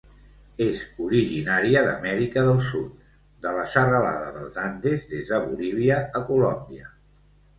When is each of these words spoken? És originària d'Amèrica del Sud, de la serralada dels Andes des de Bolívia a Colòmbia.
És 0.67 0.79
originària 1.07 1.83
d'Amèrica 1.87 2.45
del 2.47 2.61
Sud, 2.69 2.87
de 3.45 3.53
la 3.57 3.67
serralada 3.75 4.31
dels 4.39 4.57
Andes 4.63 5.05
des 5.13 5.29
de 5.35 5.39
Bolívia 5.51 6.01
a 6.21 6.23
Colòmbia. 6.31 6.91